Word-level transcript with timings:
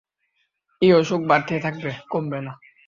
এই 0.81 0.91
অসুখ 0.93 1.21
বাড়তেই 1.27 1.61
থাকবে, 1.61 1.91
কমবে 2.11 2.39
না। 2.41 2.53